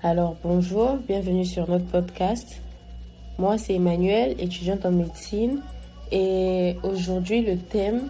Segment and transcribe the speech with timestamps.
[0.00, 2.62] Alors bonjour, bienvenue sur notre podcast.
[3.36, 5.60] Moi c'est Emmanuel, étudiante en médecine
[6.12, 8.08] et aujourd'hui le thème,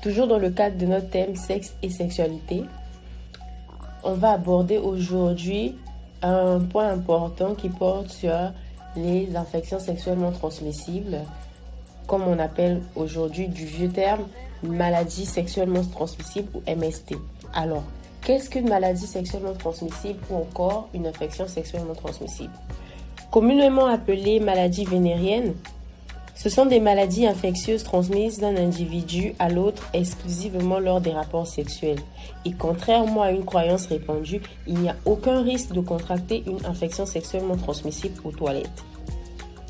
[0.00, 2.62] toujours dans le cadre de notre thème sexe et sexualité,
[4.04, 5.74] on va aborder aujourd'hui
[6.22, 8.52] un point important qui porte sur
[8.94, 11.18] les infections sexuellement transmissibles,
[12.06, 14.26] comme on appelle aujourd'hui du vieux terme
[14.62, 17.16] maladie sexuellement transmissible ou MST.
[17.52, 17.82] Alors,
[18.26, 22.52] qu'est-ce qu'une maladie sexuellement transmissible ou encore une infection sexuellement transmissible?
[23.30, 25.54] Communément appelée maladie vénérienne,
[26.34, 32.00] ce sont des maladies infectieuses transmises d'un individu à l'autre exclusivement lors des rapports sexuels.
[32.44, 37.06] Et contrairement à une croyance répandue, il n'y a aucun risque de contracter une infection
[37.06, 38.84] sexuellement transmissible aux toilettes.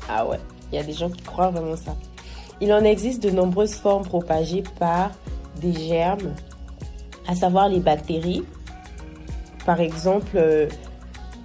[0.09, 0.39] Ah ouais,
[0.71, 1.95] il y a des gens qui croient vraiment ça.
[2.59, 5.11] Il en existe de nombreuses formes propagées par
[5.61, 6.33] des germes,
[7.27, 8.43] à savoir les bactéries,
[9.65, 10.67] par exemple euh,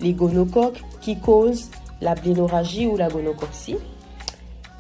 [0.01, 3.77] les gonocoques qui causent la blénorragie ou la gonococcie,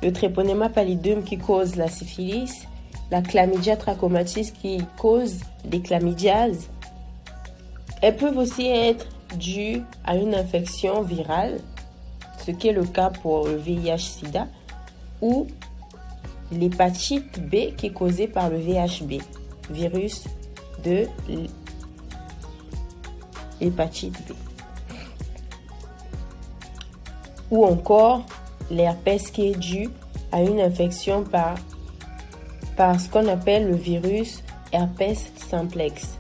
[0.03, 2.67] le Treponema pallidum qui cause la syphilis,
[3.11, 6.69] la chlamydia trachomatis qui cause des chlamydiases.
[8.01, 9.07] Elles peuvent aussi être
[9.37, 11.61] dues à une infection virale,
[12.45, 14.49] ce qui est le cas pour le VIH-Sida,
[15.21, 15.47] ou
[16.51, 19.23] l'hépatite B qui est causée par le VHB,
[19.71, 20.25] virus
[20.85, 21.07] de
[23.61, 24.33] l'hépatite B.
[27.51, 28.25] Ou encore
[28.71, 29.89] l'herpès qui est dû
[30.33, 31.57] à une infection par,
[32.77, 36.17] par ce qu'on appelle le virus herpès simplex.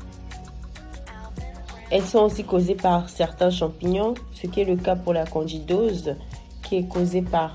[1.91, 6.17] Elles sont aussi causées par certains champignons, ce qui est le cas pour la candidose,
[6.63, 7.53] qui est causée par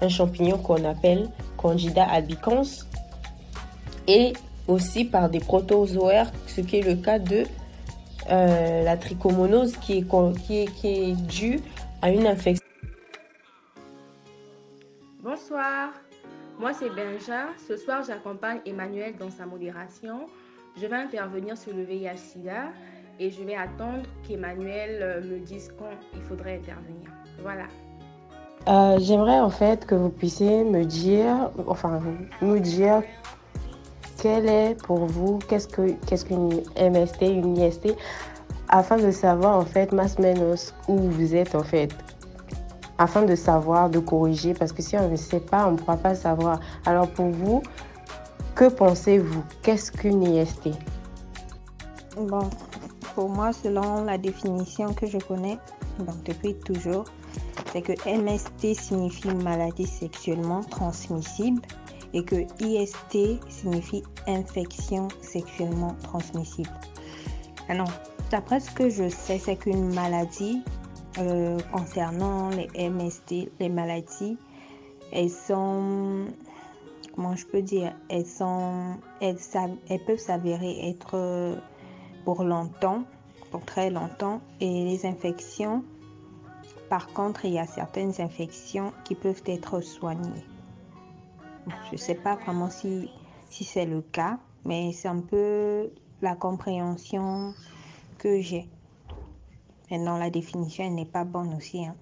[0.00, 2.86] un champignon qu'on appelle Candida albicans,
[4.06, 4.32] et
[4.68, 7.44] aussi par des protozoaires, ce qui est le cas de
[8.30, 10.06] euh, la trichomonose, qui est,
[10.46, 11.60] qui est, qui est due
[12.02, 12.64] à une infection.
[15.22, 15.90] Bonsoir,
[16.60, 17.48] moi c'est Benja.
[17.66, 20.26] Ce soir, j'accompagne Emmanuel dans sa modération.
[20.80, 22.68] Je vais intervenir sur le VIH-Sida
[23.18, 27.10] et je vais attendre qu'Emmanuel euh, me dise quand il faudrait intervenir.
[27.42, 27.64] Voilà.
[28.68, 32.00] Euh, j'aimerais en fait que vous puissiez me dire, enfin,
[32.42, 33.02] me dire
[34.20, 37.94] quel est pour vous, qu'est-ce que qu'est-ce qu'une MST, une IST,
[38.68, 41.94] afin de savoir en fait, masse menos, où vous êtes en fait.
[42.98, 45.96] Afin de savoir, de corriger, parce que si on ne sait pas, on ne pourra
[45.96, 46.58] pas savoir.
[46.84, 47.62] Alors pour vous,
[48.56, 49.44] que pensez-vous?
[49.62, 50.70] Qu'est-ce qu'une IST
[52.16, 52.50] Bon,
[53.14, 55.58] pour moi, selon la définition que je connais,
[56.00, 57.04] donc depuis toujours,
[57.72, 61.62] c'est que MST signifie maladie sexuellement transmissible
[62.14, 66.70] et que IST signifie infection sexuellement transmissible.
[67.68, 67.90] Alors,
[68.30, 70.62] d'après ce que je sais, c'est qu'une maladie
[71.18, 74.38] euh, concernant les MST, les maladies,
[75.12, 76.26] elles sont,
[77.14, 79.38] comment je peux dire, elles sont, elles,
[79.88, 81.58] elles peuvent s'avérer être
[82.24, 83.04] pour longtemps,
[83.50, 85.82] pour très longtemps, et les infections,
[86.88, 90.44] par contre, il y a certaines infections qui peuvent être soignées.
[91.86, 93.10] Je ne sais pas vraiment si,
[93.50, 95.90] si c'est le cas, mais c'est un peu
[96.22, 97.54] la compréhension
[98.18, 98.68] que j'ai.
[99.90, 101.86] Maintenant, la définition n'est pas bonne aussi.
[101.86, 101.94] Hein.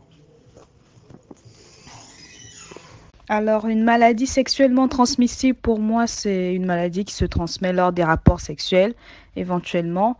[3.28, 8.04] Alors, une maladie sexuellement transmissible, pour moi, c'est une maladie qui se transmet lors des
[8.04, 8.94] rapports sexuels,
[9.34, 10.16] éventuellement.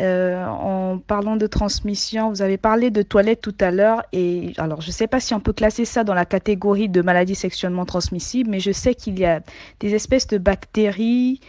[0.00, 4.02] Euh, en parlant de transmission, vous avez parlé de toilettes tout à l'heure.
[4.12, 7.02] Et alors, je ne sais pas si on peut classer ça dans la catégorie de
[7.02, 9.40] maladies sexuellement transmissibles, mais je sais qu'il y a
[9.80, 11.40] des espèces de bactéries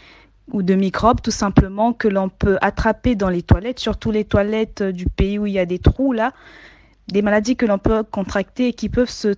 [0.52, 4.82] ou de microbes tout simplement que l'on peut attraper dans les toilettes, surtout les toilettes
[4.82, 6.34] euh, du pays où il y a des trous là,
[7.08, 9.34] des maladies que l'on peut contracter et qui peuvent se,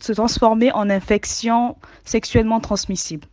[0.00, 3.26] se transformer en infections sexuellement transmissibles.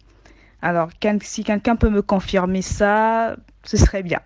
[0.63, 0.89] Alors,
[1.21, 4.19] si quelqu'un peut me confirmer ça, ce serait bien.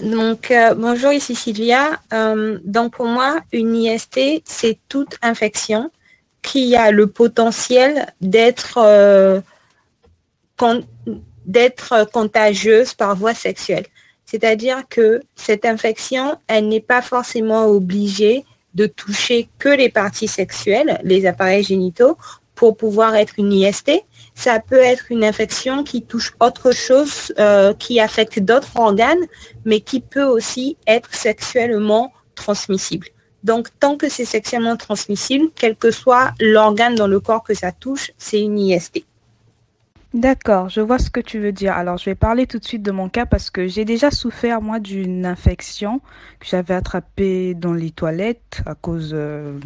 [0.00, 2.00] Donc, euh, bonjour, ici Sylvia.
[2.12, 5.90] Euh, donc, pour moi, une IST, c'est toute infection
[6.42, 9.42] qui a le potentiel d'être
[11.46, 13.86] d'être contagieuse par voie sexuelle.
[14.24, 18.44] C'est-à-dire que cette infection, elle n'est pas forcément obligée
[18.74, 22.16] de toucher que les parties sexuelles, les appareils génitaux,
[22.54, 23.92] pour pouvoir être une IST.
[24.34, 29.24] Ça peut être une infection qui touche autre chose, euh, qui affecte d'autres organes,
[29.64, 33.06] mais qui peut aussi être sexuellement transmissible.
[33.44, 37.72] Donc, tant que c'est sexuellement transmissible, quel que soit l'organe dans le corps que ça
[37.72, 39.04] touche, c'est une IST.
[40.14, 41.72] D'accord, je vois ce que tu veux dire.
[41.72, 44.62] Alors, je vais parler tout de suite de mon cas parce que j'ai déjà souffert,
[44.62, 45.98] moi, d'une infection
[46.38, 49.58] que j'avais attrapée dans les toilettes à cause de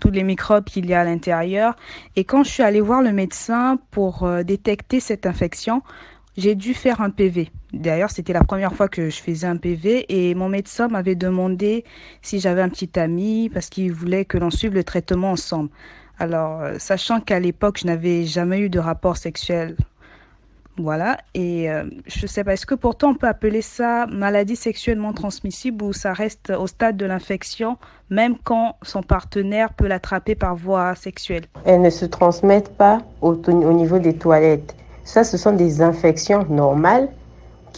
[0.00, 1.76] tous les microbes qu'il y a à l'intérieur.
[2.16, 5.82] Et quand je suis allée voir le médecin pour euh, détecter cette infection,
[6.36, 7.52] j'ai dû faire un PV.
[7.72, 11.84] D'ailleurs, c'était la première fois que je faisais un PV et mon médecin m'avait demandé
[12.22, 15.70] si j'avais un petit ami parce qu'il voulait que l'on suive le traitement ensemble.
[16.18, 19.76] Alors, euh, sachant qu'à l'époque, je n'avais jamais eu de rapport sexuel
[20.78, 24.56] voilà, et euh, je ne sais pas, est-ce que pourtant on peut appeler ça maladie
[24.56, 27.76] sexuellement transmissible ou ça reste au stade de l'infection,
[28.08, 31.44] même quand son partenaire peut l'attraper par voie sexuelle?
[31.66, 34.74] Elles ne se transmettent pas au, au niveau des toilettes.
[35.04, 37.08] Ça, ce sont des infections normales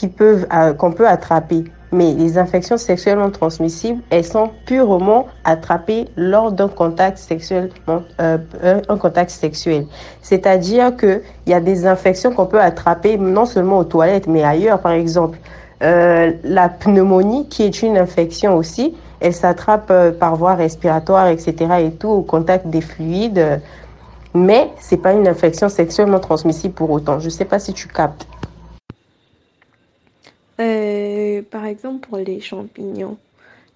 [0.02, 1.64] euh, qu'on peut attraper.
[1.94, 7.70] Mais les infections sexuellement transmissibles, elles sont purement attrapées lors d'un contact sexuel,
[8.20, 8.38] euh,
[8.88, 9.86] un contact sexuel.
[10.20, 14.42] C'est-à-dire que il y a des infections qu'on peut attraper non seulement aux toilettes, mais
[14.42, 14.80] ailleurs.
[14.80, 15.38] Par exemple,
[15.84, 21.54] euh, la pneumonie, qui est une infection aussi, elle s'attrape euh, par voie respiratoire, etc.
[21.78, 23.60] et tout au contact des fluides.
[24.34, 27.20] Mais c'est pas une infection sexuellement transmissible pour autant.
[27.20, 28.26] Je sais pas si tu captes.
[30.60, 33.18] Euh, par exemple, pour les champignons.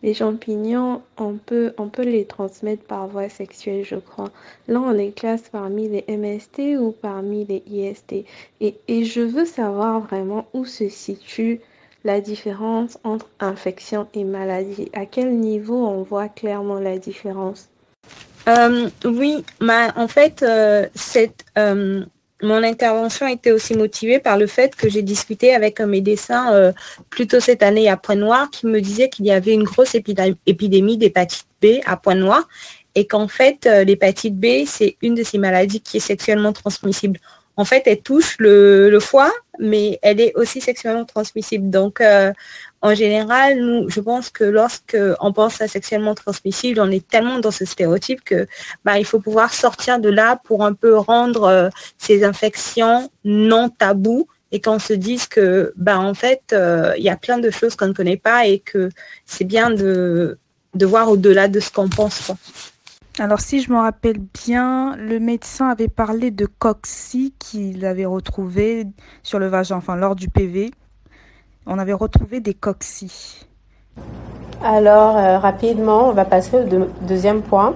[0.03, 4.31] Les champignons, on peut, on peut les transmettre par voie sexuelle, je crois.
[4.69, 8.25] Là, on les classe parmi les MST ou parmi les IST.
[8.61, 11.61] Et, et je veux savoir vraiment où se situe
[12.05, 14.89] la différence entre infection et maladie.
[14.93, 17.69] À quel niveau on voit clairement la différence?
[18.49, 22.05] Euh, Oui, en fait, euh, cette, euh,
[22.43, 26.73] mon intervention était aussi motivée par le fait que j'ai discuté avec un médecin euh,
[27.11, 30.99] plus tôt cette année à Pointe-Noire qui me disait qu'il y avait une grosse épidémie
[30.99, 32.47] d'hépatite B à Pointe-Noire
[32.95, 37.21] et qu'en fait, euh, l'hépatite B, c'est une de ces maladies qui est sexuellement transmissible.
[37.57, 41.71] En fait, elle touche le, foie, mais elle est aussi sexuellement transmissible.
[41.71, 42.33] Donc, euh,
[42.81, 47.51] en général, nous, je pense que lorsqu'on pense à sexuellement transmissible, on est tellement dans
[47.51, 48.47] ce stéréotype que
[48.85, 53.69] bah, il faut pouvoir sortir de là pour un peu rendre euh, ces infections non
[53.69, 57.51] tabous et qu'on se dise que bah, en fait, euh, il y a plein de
[57.51, 58.91] choses qu'on ne connaît pas et que
[59.27, 60.39] c'est bien de,
[60.75, 62.31] voir au-delà de ce qu'on pense.
[63.19, 68.87] Alors si je me rappelle bien, le médecin avait parlé de cocci qu'il avait retrouvé
[69.25, 70.71] sur le vagin, enfin lors du PV
[71.69, 73.47] on avait retrouvé des coccyx.
[74.65, 76.65] Alors, euh, rapidement, on va passer au
[77.07, 77.75] deuxième point,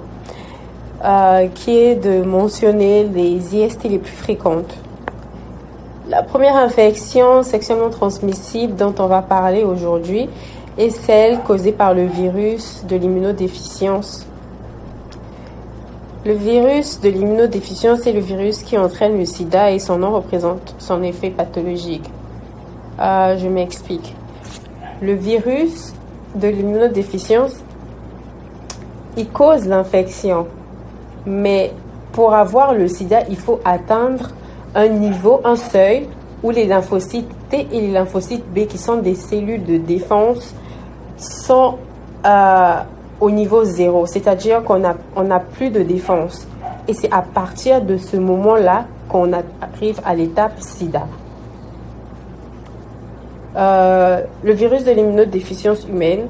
[1.04, 4.74] euh, qui est de mentionner les IST les plus fréquentes.
[6.08, 10.28] La première infection sexuellement transmissible dont on va parler aujourd'hui
[10.78, 14.26] est celle causée par le virus de l'immunodéficience.
[16.24, 20.74] Le virus de l'immunodéficience est le virus qui entraîne le sida et son nom représente
[20.78, 22.08] son effet pathologique.
[23.00, 24.14] Euh, je m'explique.
[25.00, 25.92] Le virus
[26.34, 27.54] de l'immunodéficience,
[29.16, 30.46] il cause l'infection.
[31.26, 31.72] Mais
[32.12, 34.30] pour avoir le sida, il faut atteindre
[34.74, 36.08] un niveau, un seuil
[36.42, 40.54] où les lymphocytes T et les lymphocytes B, qui sont des cellules de défense,
[41.16, 41.76] sont
[42.26, 42.74] euh,
[43.20, 44.06] au niveau zéro.
[44.06, 46.46] C'est-à-dire qu'on n'a on a plus de défense.
[46.88, 51.06] Et c'est à partir de ce moment-là qu'on arrive à l'étape sida.
[53.56, 56.28] Euh, le virus de l'immunodéficience humaine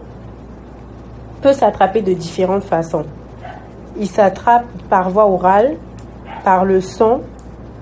[1.40, 3.04] peut s'attraper de différentes façons.
[3.96, 5.76] Il s'attrape par voie orale,
[6.44, 7.20] par le sang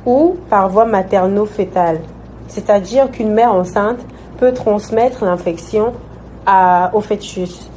[0.04, 2.00] ou par voie materno-fétale.
[2.48, 4.00] C'est-à-dire qu'une mère enceinte
[4.38, 5.92] peut transmettre l'infection
[6.92, 7.70] au fœtus.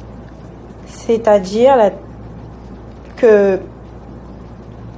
[0.86, 1.92] C'est-à-dire
[3.16, 3.60] que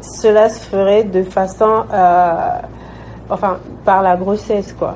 [0.01, 2.59] cela se ferait de façon, euh,
[3.29, 4.95] enfin, par la grossesse, quoi.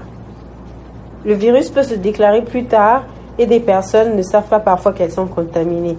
[1.25, 3.05] Le virus peut se déclarer plus tard
[3.39, 5.99] et des personnes ne savent pas parfois qu'elles sont contaminées.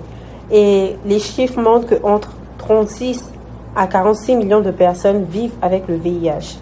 [0.52, 3.32] Et les chiffres montrent qu'entre 36
[3.76, 6.60] à 46 millions de personnes vivent avec le VIH.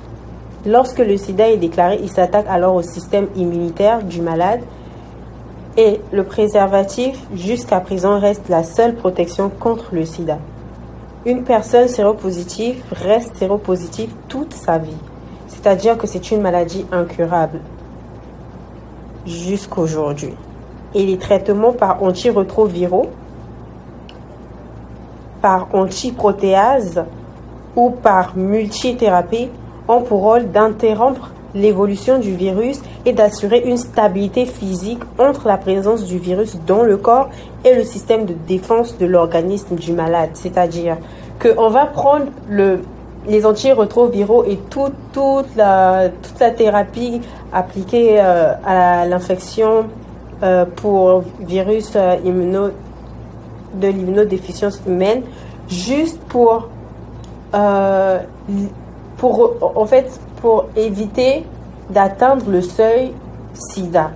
[0.65, 4.61] Lorsque le sida est déclaré, il s'attaque alors au système immunitaire du malade
[5.77, 10.37] et le préservatif, jusqu'à présent, reste la seule protection contre le sida.
[11.25, 14.97] Une personne séropositive reste séropositive toute sa vie,
[15.47, 17.59] c'est-à-dire que c'est une maladie incurable
[19.29, 20.33] jusqu'aujourd'hui.
[20.95, 23.09] Et les traitements par antirétroviraux,
[25.41, 27.03] par antiprotéase
[27.75, 29.49] ou par multithérapie
[29.87, 36.03] ont pour rôle d'interrompre l'évolution du virus et d'assurer une stabilité physique entre la présence
[36.03, 37.29] du virus dans le corps
[37.65, 40.31] et le système de défense de l'organisme du malade.
[40.33, 40.97] C'est-à-dire
[41.41, 42.81] qu'on va prendre le,
[43.29, 47.21] les antirétroviraux et toute, toute, la, toute la thérapie
[47.53, 49.85] appliquée à l'infection
[50.77, 51.95] pour virus
[52.25, 52.69] immuno,
[53.75, 55.21] de l'immunodéficience humaine,
[55.67, 56.69] juste pour,
[59.17, 61.45] pour, en fait, pour éviter
[61.89, 63.13] d'atteindre le seuil
[63.53, 64.11] SIDA,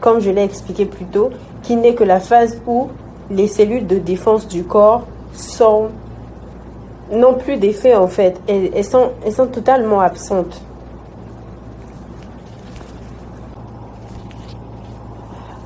[0.00, 1.30] comme je l'ai expliqué plus tôt,
[1.62, 2.88] qui n'est que la phase où
[3.30, 5.02] les cellules de défense du corps
[5.32, 5.88] sont
[7.12, 10.60] n'ont plus d'effet en fait, elles, sont, elles sont totalement absentes.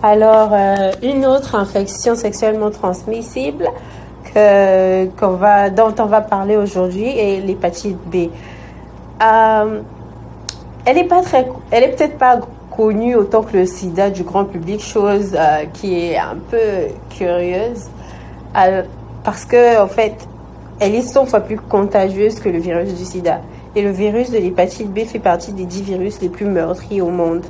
[0.02, 3.68] Alors, euh, une autre infection sexuellement transmissible
[4.32, 8.30] que, va, dont on va parler aujourd'hui est l'hépatite B.
[9.22, 9.80] Euh,
[10.86, 12.40] elle est pas très, elle est peut-être pas
[12.74, 17.90] connue autant que le sida du grand public, chose euh, qui est un peu curieuse,
[19.22, 20.14] parce que en fait,
[20.80, 23.42] elle est 100 fois plus contagieuse que le virus du sida.
[23.76, 27.10] Et le virus de l'hépatite B fait partie des 10 virus les plus meurtriers au
[27.10, 27.44] monde.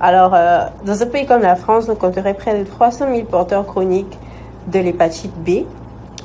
[0.00, 3.66] Alors, euh, dans un pays comme la France, on compterait près de 300 000 porteurs
[3.66, 4.18] chroniques
[4.70, 5.64] de l'hépatite B.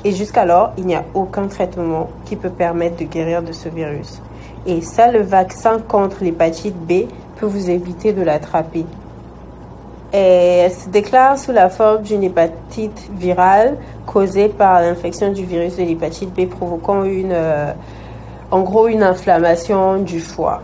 [0.04, 4.20] Et jusqu'alors, il n'y a aucun traitement qui peut permettre de guérir de ce virus.
[4.66, 8.84] Et ça, le vaccin contre l'hépatite B peut vous éviter de l'attraper.
[10.12, 15.82] Elle se déclare sous la forme d'une hépatite virale causée par l'infection du virus de
[15.82, 17.72] l'hépatite B provoquant une, euh,
[18.50, 20.62] en gros une inflammation du foie.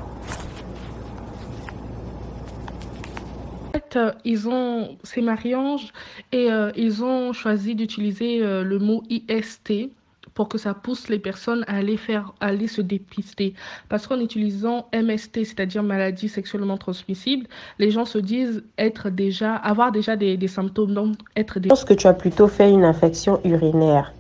[3.97, 5.93] Euh, ils ont, c'est Marie-Ange,
[6.33, 9.91] et euh, ils ont choisi d'utiliser le mot IST
[10.35, 13.55] pour que ça pousse les personnes à aller faire, aller se dépister.
[13.89, 17.47] Parce qu'en utilisant MST, c'est-à-dire maladie sexuellement transmissible,
[17.79, 21.85] les gens se disent être déjà, avoir déjà des, des symptômes, donc être Je pense
[21.85, 24.13] que tu as plutôt fait une infection urinaire.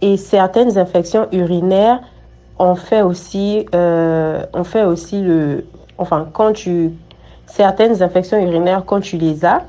[0.00, 2.00] Et certaines infections urinaires
[2.58, 5.66] ont fait aussi, euh, on fait aussi le,
[5.98, 6.92] enfin quand tu,
[7.46, 9.64] certaines infections urinaires quand tu les as,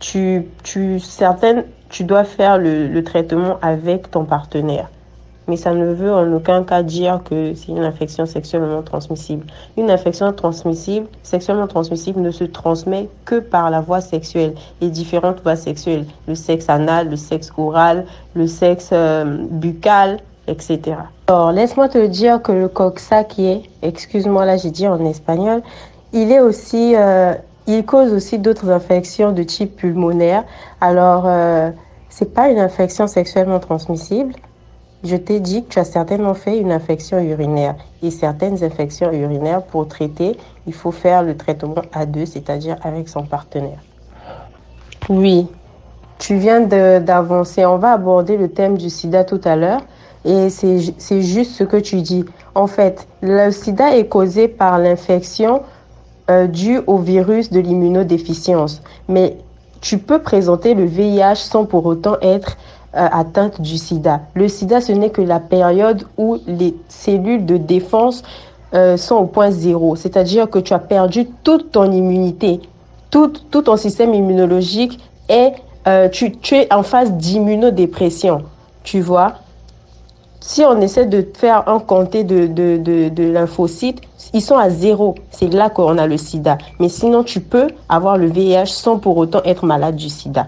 [0.00, 1.64] tu, tu certaines
[1.94, 4.88] tu dois faire le, traitement avec ton partenaire.
[5.46, 9.46] Mais ça ne veut en aucun cas dire que c'est une infection sexuellement transmissible.
[9.76, 15.40] Une infection transmissible, sexuellement transmissible, ne se transmet que par la voie sexuelle et différentes
[15.44, 16.06] voies sexuelles.
[16.26, 20.96] Le sexe anal, le sexe oral, le sexe euh, buccal, etc.
[21.28, 22.68] Alors, laisse-moi te dire que le
[23.38, 25.62] est, excuse-moi là j'ai dit en espagnol,
[26.12, 27.34] il est aussi, euh,
[27.68, 30.42] il cause aussi d'autres infections de type pulmonaire.
[30.80, 31.70] Alors, euh,
[32.16, 34.34] c'est pas une infection sexuellement transmissible.
[35.02, 37.74] Je t'ai dit que tu as certainement fait une infection urinaire.
[38.04, 40.36] Et certaines infections urinaires, pour traiter,
[40.68, 43.80] il faut faire le traitement à deux, c'est-à-dire avec son partenaire.
[45.08, 45.48] Oui,
[46.20, 47.66] tu viens d'avancer.
[47.66, 49.80] On va aborder le thème du sida tout à l'heure.
[50.24, 52.24] Et c'est juste ce que tu dis.
[52.54, 55.62] En fait, le sida est causé par l'infection
[56.30, 58.82] euh, due au virus de l'immunodéficience.
[59.08, 59.36] Mais
[59.84, 62.56] tu peux présenter le VIH sans pour autant être
[62.96, 64.22] euh, atteinte du sida.
[64.32, 68.22] Le sida, ce n'est que la période où les cellules de défense
[68.72, 72.60] euh, sont au point zéro, c'est-à-dire que tu as perdu toute ton immunité,
[73.10, 74.98] tout, tout ton système immunologique
[75.28, 75.52] est,
[75.86, 78.42] euh, tu es en phase d'immunodépression,
[78.84, 79.34] tu vois?
[80.46, 84.02] Si on essaie de faire un comté de, de, de, lymphocytes,
[84.34, 85.14] ils sont à zéro.
[85.30, 86.58] C'est là qu'on a le sida.
[86.78, 90.46] Mais sinon, tu peux avoir le VIH sans pour autant être malade du sida.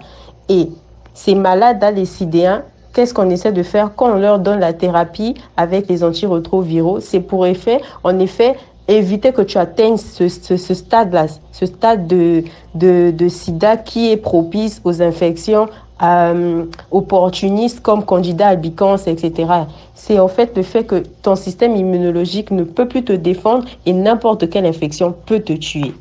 [0.50, 0.68] Et
[1.14, 2.62] ces malades-là, les sidéens,
[2.92, 3.92] qu'est-ce qu'on essaie de faire?
[3.96, 8.54] Quand on leur donne la thérapie avec les antirétroviraux C'est pour effet, en effet,
[8.88, 14.16] éviter que tu atteignes ce, ce, stade-là, ce stade de, de, de sida qui est
[14.16, 15.68] propice aux infections
[16.02, 19.50] euh, opportunistes comme candidat albicans, etc.
[19.94, 23.92] C'est en fait le fait que ton système immunologique ne peut plus te défendre et
[23.92, 25.94] n'importe quelle infection peut te tuer.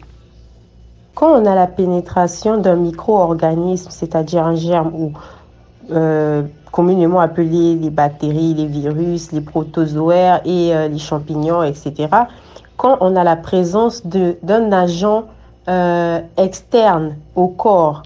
[1.14, 5.14] Quand on a la pénétration d'un micro-organisme, c'est-à-dire un germe ou
[5.92, 6.42] euh,
[6.74, 12.10] communément appelé les bactéries, les virus, les protozoaires et euh, les champignons, etc.,
[12.78, 15.24] quand on a la présence d'un agent
[15.68, 18.04] euh, externe au corps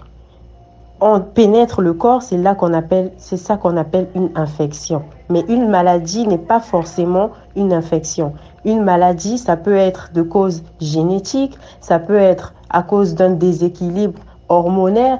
[1.00, 5.02] on pénètre le corps, c'est là qu'on appelle, c'est ça qu'on appelle une infection.
[5.30, 8.34] Mais une maladie n'est pas forcément une infection.
[8.64, 14.20] Une maladie, ça peut être de cause génétique, ça peut être à cause d'un déséquilibre
[14.48, 15.18] hormonal,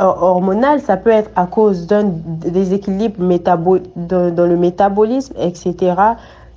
[0.00, 5.94] euh, hormonal, ça peut être à cause d'un déséquilibre métabo dans le métabolisme, etc.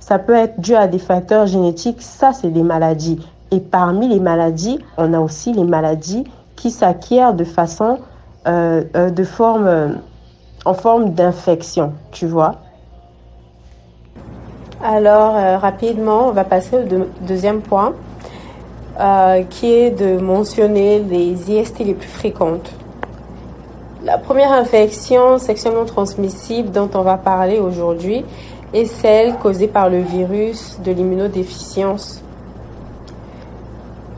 [0.02, 2.02] Ça peut être dû à des facteurs génétiques.
[2.02, 3.24] Ça, c'est des maladies.
[3.52, 6.24] Et parmi les maladies, on a aussi les maladies
[6.56, 7.98] qui s'acquièrent de façon
[8.48, 9.88] euh, euh, de forme, euh,
[10.64, 12.56] en forme d'infection, tu vois.
[14.84, 17.92] Alors, rapidement, on va passer au deuxième point,
[19.50, 22.72] qui est de mentionner les IST les plus fréquentes.
[24.04, 28.24] La première infection sexuellement transmissible dont on va parler aujourd'hui
[28.72, 32.22] est celle causée par le virus de l'immunodéficience.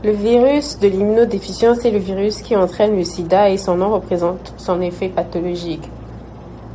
[0.03, 4.53] Le virus de l'immunodéficience est le virus qui entraîne le sida et son nom représente
[4.57, 5.89] son effet pathologique.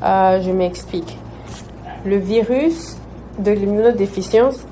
[0.02, 1.16] Euh, je m'explique.
[2.04, 2.96] Le virus
[3.38, 4.66] de l'immunodéficience,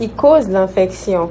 [0.00, 1.30] il cause l'infection.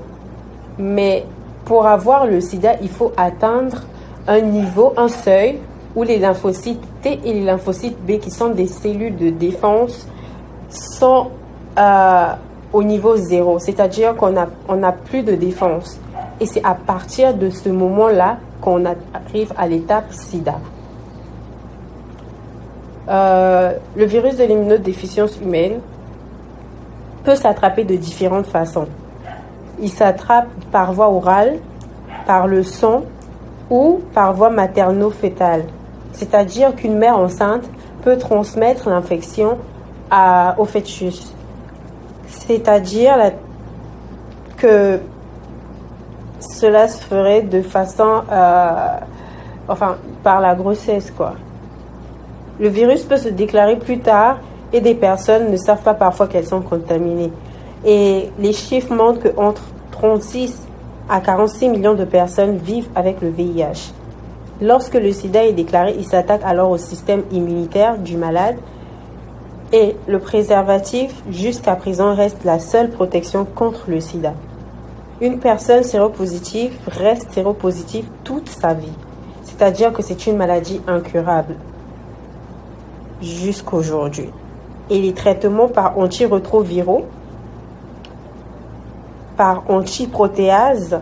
[0.77, 1.25] Mais
[1.65, 3.83] pour avoir le sida, il faut atteindre
[4.27, 5.59] un niveau, un seuil
[5.95, 10.07] où les lymphocytes T et les lymphocytes B, qui sont des cellules de défense,
[10.69, 11.27] sont
[11.77, 12.33] euh,
[12.73, 13.59] au niveau zéro.
[13.59, 15.99] C'est-à-dire qu'on n'a on a plus de défense.
[16.39, 20.55] Et c'est à partir de ce moment-là qu'on arrive à l'étape sida.
[23.09, 25.79] Euh, le virus de l'immunodéficience humaine
[27.23, 28.87] peut s'attraper de différentes façons.
[29.81, 31.57] Il s'attrape par voie orale,
[32.27, 33.03] par le sang
[33.69, 35.63] ou par voie materno-fétale.
[36.11, 37.69] C'est-à-dire qu'une mère enceinte
[38.03, 39.57] peut transmettre l'infection
[40.57, 41.33] au fœtus.
[42.27, 43.33] C'est-à-dire
[44.57, 44.99] que
[46.39, 48.97] cela se ferait de façon, euh,
[49.67, 51.33] enfin, par la grossesse, quoi.
[52.59, 54.37] Le virus peut se déclarer plus tard
[54.73, 57.31] et des personnes ne savent pas parfois qu'elles sont contaminées.
[57.85, 59.61] Et les chiffres montrent qu'entre
[59.91, 60.67] 36
[61.09, 63.93] à 46 millions de personnes vivent avec le VIH.
[64.61, 68.57] Lorsque le sida est déclaré, il s'attaque alors au système immunitaire du malade
[69.71, 74.33] et le préservatif, jusqu'à présent, reste la seule protection contre le sida.
[75.21, 78.93] Une personne séropositive reste séropositive toute sa vie,
[79.43, 81.55] c'est-à-dire que c'est une maladie incurable
[83.21, 84.29] jusqu'aujourd'hui.
[84.89, 87.05] Et les traitements par antirétroviraux,
[89.37, 90.99] par antiprotéase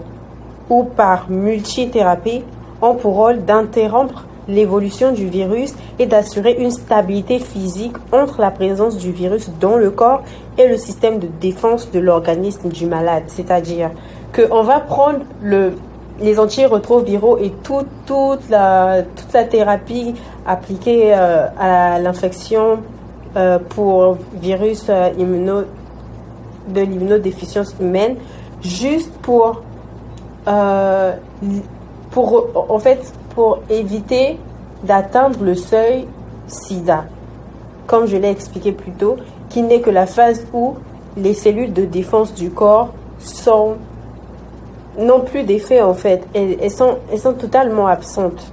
[0.69, 2.43] ou par multithérapie
[2.81, 8.97] ont pour rôle d'interrompre l'évolution du virus et d'assurer une stabilité physique entre la présence
[8.97, 10.23] du virus dans le corps
[10.57, 13.23] et le système de défense de l'organisme du malade.
[13.27, 13.91] C'est-à-dire
[14.33, 15.73] qu'on va prendre le,
[16.19, 22.79] les antirétroviraux et toute, la, toute la thérapie appliquée euh, à l'infection
[23.35, 25.63] euh, pour virus euh, immuno,
[26.69, 28.15] de l'immunodéficience humaine,
[28.61, 29.61] juste pour,
[32.11, 34.39] pour, en fait, pour éviter
[34.81, 36.07] d'atteindre le seuil
[36.47, 37.05] SIDA,
[37.85, 39.17] comme je l'ai expliqué plus tôt,
[39.49, 40.73] qui n'est que la phase où
[41.15, 43.75] les cellules de défense du corps sont
[44.97, 46.23] n'ont plus d'effet en fait.
[46.33, 48.51] Elles, sont, elles sont totalement absentes.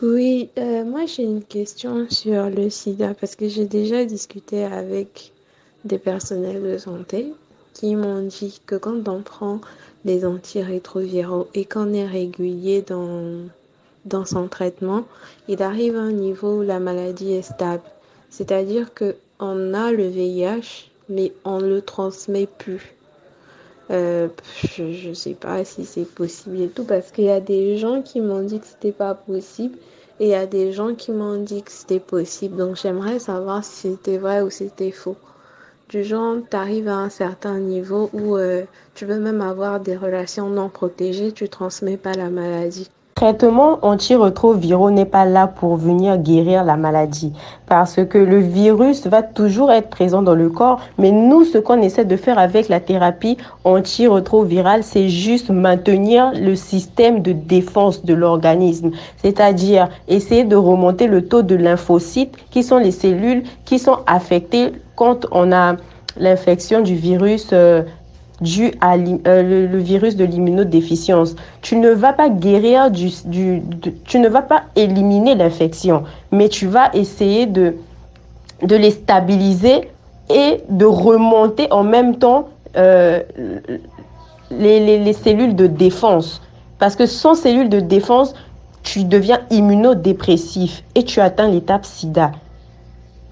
[0.00, 5.32] Oui, euh, moi j'ai une question sur le sida parce que j'ai déjà discuté avec
[5.84, 7.32] des personnels de santé
[7.74, 9.60] qui m'ont dit que quand on prend
[10.06, 15.04] des antirétroviraux et qu'on est régulier dans, son traitement,
[15.48, 17.82] il arrive à un niveau où la maladie est stable.
[18.30, 22.94] C'est-à-dire qu'on a le VIH, mais on ne le transmet plus.
[23.90, 24.28] Euh,
[24.76, 28.00] je ne sais pas si c'est possible et tout, parce qu'il y a des gens
[28.00, 29.76] qui m'ont dit que c'était pas possible
[30.18, 32.56] et il y a des gens qui m'ont dit que c'était possible.
[32.56, 35.16] Donc j'aimerais savoir si c'était vrai ou c'était faux.
[35.88, 39.96] Du genre, tu arrives à un certain niveau où euh, tu veux même avoir des
[39.96, 46.18] relations non protégées, tu transmets pas la maladie traitement antirétroviraux n'est pas là pour venir
[46.18, 47.32] guérir la maladie
[47.66, 50.80] parce que le virus va toujours être présent dans le corps.
[50.98, 56.54] Mais nous, ce qu'on essaie de faire avec la thérapie antirétrovirale, c'est juste maintenir le
[56.56, 62.76] système de défense de l'organisme, c'est-à-dire essayer de remonter le taux de lymphocytes qui sont
[62.76, 65.76] les cellules qui sont affectées quand on a
[66.18, 67.82] l'infection du virus euh,
[68.40, 71.34] dû à euh, le, virus de l'immunodéficience.
[71.62, 73.62] Tu ne vas pas guérir du, du
[74.04, 77.76] tu ne vas pas éliminer l'infection, mais tu vas essayer de
[78.62, 79.90] de les stabiliser
[80.30, 83.22] et de remonter en même temps euh,
[84.50, 86.42] les, les, les, cellules de défense.
[86.78, 88.34] Parce que sans cellules de défense,
[88.82, 92.32] tu deviens immunodépressif et tu atteins l'étape sida.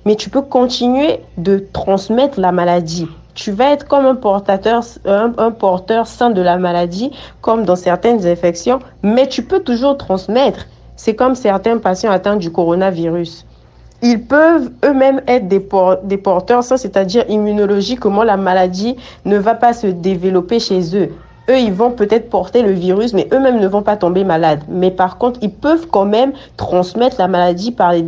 [0.04, 6.06] Mais tu peux continuer de transmettre la maladie tu vas être comme un un, porteur
[6.06, 10.66] sain de la maladie, comme dans certaines infections, mais tu peux toujours transmettre.
[10.96, 13.44] C'est comme certains patients atteints du coronavirus.
[14.02, 15.66] Ils peuvent eux-mêmes être des,
[16.04, 21.12] des porteurs sains, c'est-à-dire immunologiquement, la maladie ne va pas se développer chez eux.
[21.48, 24.62] Eux, ils vont peut-être porter le virus, mais eux-mêmes ne vont pas tomber malades.
[24.68, 28.02] Mais par contre, ils peuvent quand même transmettre la maladie par les,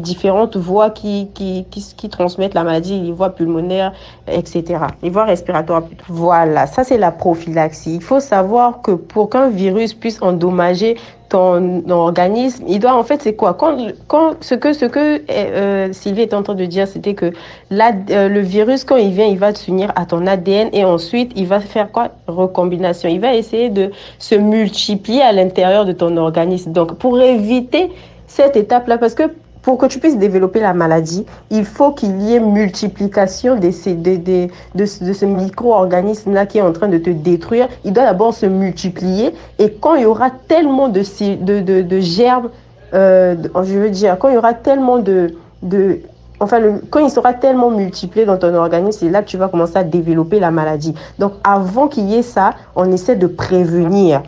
[0.00, 3.92] différentes voies qui, qui, qui, transmettent la maladie, les voies pulmonaires,
[4.28, 4.80] etc.
[5.02, 5.84] Les voies respiratoires.
[6.08, 7.94] Voilà, ça c'est la prophylaxie.
[7.94, 10.96] Il faut savoir que pour qu'un virus puisse endommager
[11.36, 13.52] ton organisme, il doit en fait c'est quoi?
[13.52, 13.76] Quand,
[14.08, 18.28] quand ce que ce que euh, Sylvie est en train de dire c'était que euh,
[18.28, 21.60] le virus quand il vient il va s'unir à ton ADN et ensuite il va
[21.60, 22.08] faire quoi?
[22.26, 23.10] Recombination.
[23.10, 26.72] Il va essayer de se multiplier à l'intérieur de ton organisme.
[26.72, 27.90] Donc pour éviter
[28.26, 29.24] cette étape là parce que
[29.66, 33.94] pour que tu puisses développer la maladie, il faut qu'il y ait multiplication de, ces,
[33.94, 37.66] de, de, de, ce micro-organisme-là qui est en train de te détruire.
[37.84, 41.02] Il doit d'abord se multiplier et quand il y aura tellement de,
[41.42, 42.50] de, de, germes,
[42.94, 45.34] euh, je veux dire, quand il y aura tellement de...
[45.64, 45.98] de
[46.38, 49.78] Enfin, quand il sera tellement multiplié dans ton organisme, c'est là que tu vas commencer
[49.78, 50.94] à développer la maladie.
[51.18, 54.22] Donc, avant qu'il y ait ça, on essaie de prévenir.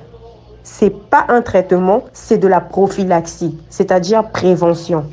[0.65, 5.05] C'est pas un traitement, c'est de la prophylaxie, c'est-à-dire prévention.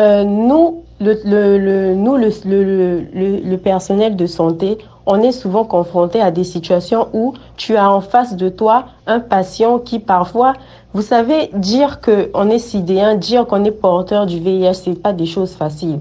[0.00, 3.00] Euh, nous, le, le, nous le,
[3.44, 8.00] le, personnel de santé, on est souvent confronté à des situations où tu as en
[8.00, 10.54] face de toi un patient qui parfois,
[10.94, 15.26] vous savez, dire qu'on est sidéen, dire qu'on est porteur du VIH, c'est pas des
[15.26, 16.00] choses faciles.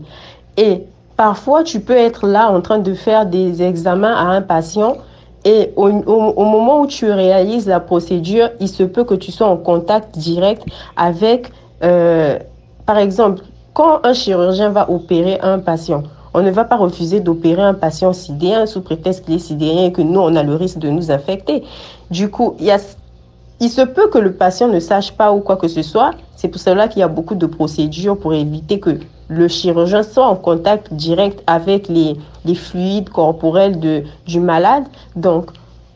[0.58, 0.84] Et
[1.18, 4.98] parfois, tu peux être là en train de faire des examens à un patient
[5.46, 9.48] et au, au, moment où tu réalises la procédure, il se peut que tu sois
[9.48, 10.64] en contact direct
[10.96, 11.52] avec,
[11.84, 12.40] euh,
[12.86, 17.62] par exemple, quand un chirurgien va opérer un patient, on ne va pas refuser d'opérer
[17.62, 20.80] un patient sidéen sous prétexte qu'il est sidéen et que nous, on a le risque
[20.80, 21.64] de nous infecter.
[22.10, 25.82] Du coup, il se peut que le patient ne sache pas ou quoi que ce
[25.82, 26.12] soit.
[26.36, 30.28] C'est pour cela qu'il y a beaucoup de procédures pour éviter que le chirurgien soit
[30.28, 34.84] en contact direct avec les, les fluides corporels de, du malade.
[35.16, 35.52] Donc,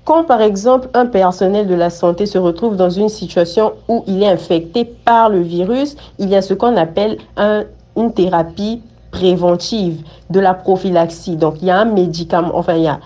[0.08, 4.24] quand par exemple un personnel de la santé se retrouve dans une situation où il
[4.24, 7.66] est infecté par le virus, il y a ce qu'on appelle un,
[7.98, 11.36] une thérapie préventive de la prophylaxie.
[11.36, 13.02] Donc il y a un médicament, enfin il y a,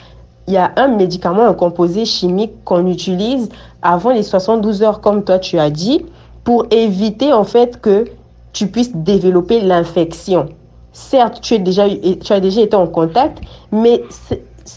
[0.46, 3.50] il y a un médicament, un composé chimique qu'on utilise
[3.82, 6.06] avant les 72 heures, comme toi tu as dit,
[6.44, 8.06] pour éviter en fait que
[8.54, 10.50] tu puisses développer l'infection.
[10.94, 13.40] Certes, tu, es déjà, tu as déjà été en contact,
[13.72, 14.04] mais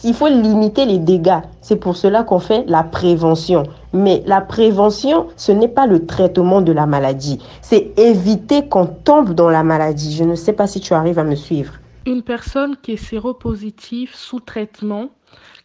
[0.02, 1.40] il faut limiter les dégâts.
[1.60, 3.64] C'est pour cela qu'on fait la prévention.
[3.92, 7.38] Mais la prévention, ce n'est pas le traitement de la maladie.
[7.62, 10.14] C'est éviter qu'on tombe dans la maladie.
[10.16, 11.74] Je ne sais pas si tu arrives à me suivre.
[12.06, 15.10] Une personne qui est séropositive sous traitement,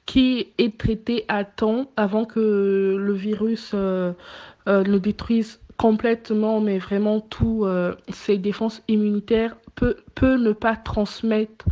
[0.06, 4.13] qui est traitée à temps avant que le virus euh,
[4.68, 11.65] euh, ne détruise complètement, mais vraiment tous euh, ses défenses immunitaires, peut ne pas transmettre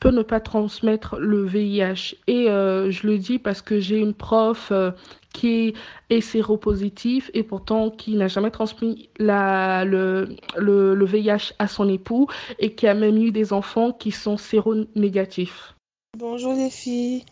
[0.00, 2.16] peut ne pas transmettre le VIH.
[2.26, 4.90] Et euh, je le dis parce que j'ai une prof euh,
[5.34, 5.74] qui
[6.08, 11.88] est séropositive et pourtant qui n'a jamais transmis la, le, le, le, VIH à son
[11.88, 12.26] époux
[12.58, 15.74] et qui a même eu des enfants qui sont séronégatifs.
[16.18, 17.24] Bonjour les filles,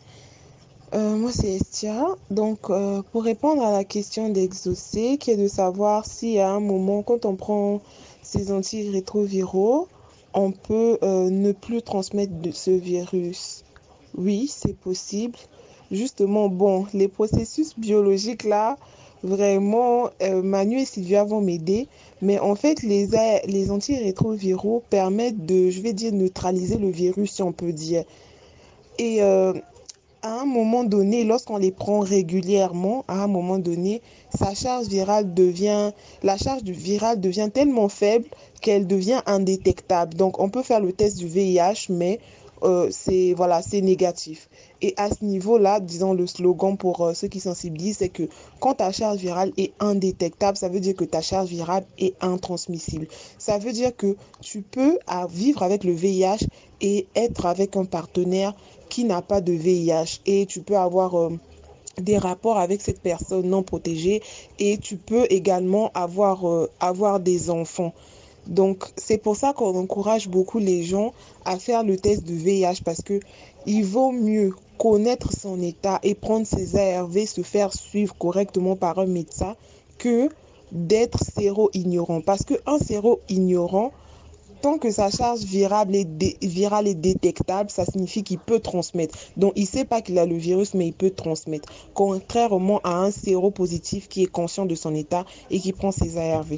[0.93, 2.05] euh, moi c'est Estia.
[2.31, 2.71] Donc
[3.11, 7.25] pour répondre à la question d'exaucer, qui est de savoir si à un moment quand
[7.25, 7.81] on prend
[8.21, 9.89] ces antirétroviraux,
[10.33, 13.63] on peut euh, ne plus transmettre ce virus.
[14.15, 15.37] Oui, c'est possible.
[15.91, 18.77] Justement, bon, les processus biologiques là,
[19.23, 21.87] vraiment, euh, Manu et Sylvia vont m'aider.
[22.21, 23.07] Mais en fait, les,
[23.45, 28.03] les antirétroviraux permettent de, je vais dire, neutraliser le virus, si on peut dire.
[29.01, 29.53] Euh,
[30.21, 34.01] à un moment donné, lorsqu'on les prend régulièrement, à un moment donné,
[34.37, 35.91] sa charge virale devient,
[36.23, 38.25] la charge virale devient tellement faible
[38.61, 40.15] qu'elle devient indétectable.
[40.15, 42.19] Donc, on peut faire le test du VIH, mais
[42.63, 44.49] euh, c'est voilà, c'est négatif.
[44.81, 48.23] Et à ce niveau-là, disons le slogan pour euh, ceux qui sensibilisent, c'est que
[48.59, 53.07] quand ta charge virale est indétectable, ça veut dire que ta charge virale est intransmissible.
[53.37, 56.47] Ça veut dire que tu peux vivre avec le VIH
[56.81, 58.53] et être avec un partenaire
[58.89, 61.29] qui n'a pas de VIH et tu peux avoir euh,
[61.97, 64.21] des rapports avec cette personne non protégée
[64.59, 66.45] et tu peux également avoir,
[66.79, 67.93] avoir des enfants.
[68.49, 71.13] Donc, c'est pour ça qu'on encourage beaucoup les gens
[71.45, 73.19] à faire le test de VIH parce que
[73.67, 78.97] il vaut mieux connaître son état et prendre ses ARV, se faire suivre correctement par
[78.97, 79.55] un médecin
[79.99, 80.29] que
[80.71, 82.21] d'être séro-ignorant.
[82.21, 83.91] Parce qu'un séro-ignorant,
[84.63, 89.15] tant que sa charge virale est, virale est détectable, ça signifie qu'il peut transmettre.
[89.37, 91.69] Donc, il ne sait pas qu'il a le virus, mais il peut transmettre.
[91.93, 96.57] Contrairement à un séropositif qui est conscient de son état et qui prend ses ARV.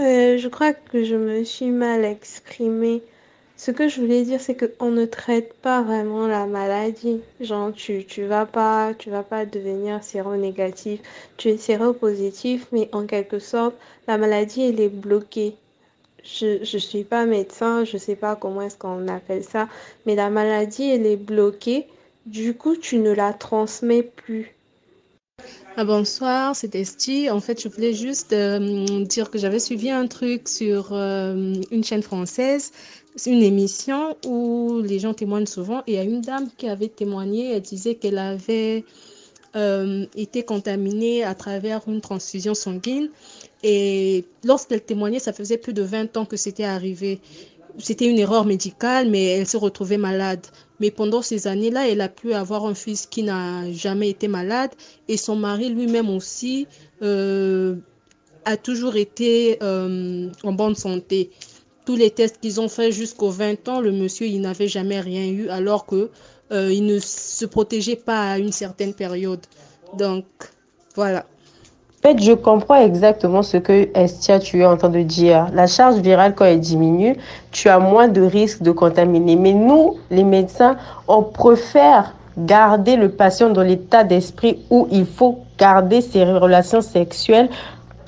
[0.00, 3.02] Euh, je crois que je me suis mal exprimée
[3.56, 7.20] ce que je voulais dire, c'est qu'on ne traite pas vraiment la maladie.
[7.40, 11.00] Genre, tu, tu vas pas, tu vas pas devenir séronégatif.
[11.36, 13.76] Tu es séropositif, mais en quelque sorte,
[14.08, 15.56] la maladie, elle est bloquée.
[16.24, 19.68] Je, je suis pas médecin, je sais pas comment est-ce qu'on appelle ça,
[20.06, 21.86] mais la maladie, elle est bloquée.
[22.26, 24.54] Du coup, tu ne la transmets plus.
[25.76, 27.30] Ah, bonsoir, c'est Esti.
[27.30, 31.84] En fait, je voulais juste euh, dire que j'avais suivi un truc sur euh, une
[31.84, 32.72] chaîne française,
[33.24, 35.80] une émission où les gens témoignent souvent.
[35.86, 38.84] Et il y a une dame qui avait témoigné, elle disait qu'elle avait
[39.56, 43.08] euh, été contaminée à travers une transfusion sanguine.
[43.62, 47.20] Et lorsqu'elle témoignait, ça faisait plus de 20 ans que c'était arrivé.
[47.78, 50.46] C'était une erreur médicale, mais elle se retrouvait malade.
[50.80, 54.70] Mais pendant ces années-là, elle a pu avoir un fils qui n'a jamais été malade
[55.08, 56.66] et son mari lui-même aussi
[57.02, 57.76] euh,
[58.44, 61.30] a toujours été euh, en bonne santé.
[61.84, 65.26] Tous les tests qu'ils ont faits jusqu'aux 20 ans, le monsieur, il n'avait jamais rien
[65.28, 66.10] eu alors que
[66.52, 69.40] euh, il ne se protégeait pas à une certaine période.
[69.96, 70.24] Donc,
[70.94, 71.26] voilà.
[72.02, 75.48] Fait, je comprends exactement ce que Estia, tu es en train de dire.
[75.52, 77.14] La charge virale, quand elle diminue,
[77.52, 79.36] tu as moins de risques de contaminer.
[79.36, 85.40] Mais nous, les médecins, on préfère garder le patient dans l'état d'esprit où il faut
[85.58, 87.50] garder ses relations sexuelles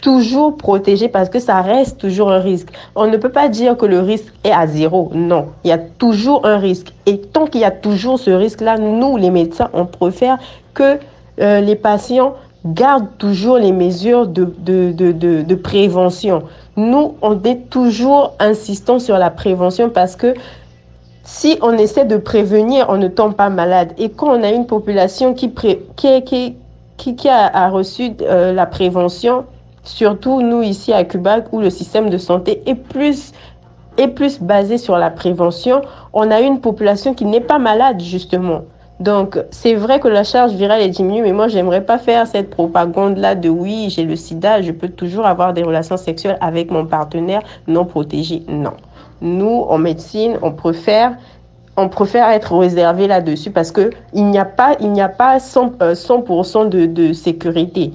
[0.01, 2.69] toujours protégées parce que ça reste toujours un risque.
[2.95, 5.11] On ne peut pas dire que le risque est à zéro.
[5.15, 6.95] Non, il y a toujours un risque.
[7.05, 10.39] Et tant qu'il y a toujours ce risque-là, nous, les médecins, on préfère
[10.73, 10.99] que
[11.41, 16.45] euh, les patients garde toujours les mesures de, de, de, de, prévention.
[16.77, 20.35] Nous, on est toujours insistant sur la prévention parce que
[21.25, 23.93] si on essaie de prévenir, on ne tombe pas malade.
[23.99, 26.57] Et quand on a une population qui, pré, qui, qui,
[26.97, 29.45] qui, qui a, a reçu euh, la prévention,
[29.83, 33.33] surtout nous ici à Cuba, où le système de santé est plus,
[33.97, 38.63] est plus basé sur la prévention, on a une population qui n'est pas malade, justement.
[39.03, 42.51] Donc, c'est vrai que la charge virale est diminuée, mais moi, j'aimerais pas faire cette
[42.51, 46.87] propagande-là de oui, j'ai le sida, je peux toujours avoir des relations sexuelles avec mon
[46.87, 48.45] partenaire non protégé.
[48.47, 48.75] Non.
[49.21, 51.17] Nous, en médecine, on préfère
[51.77, 55.39] on préfère être réservé là-dessus parce que il n'y a pas, il n'y a pas
[55.39, 57.93] 100%, 100 de, de sécurité.